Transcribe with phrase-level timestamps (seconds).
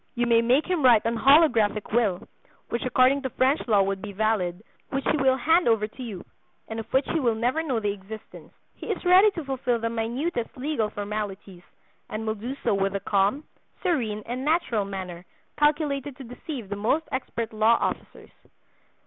[0.15, 2.27] You may make him write an holographic will
[2.69, 6.25] (which according to French law would be valid), which he will hand over to you,
[6.67, 8.51] and of which he will never know the existence.
[8.73, 11.61] He is ready to fulfill the minutest legal formalities,
[12.09, 13.43] and will do so with a calm,
[13.83, 15.23] serene and natural manner
[15.59, 18.31] calculated to deceive the most expert law officers.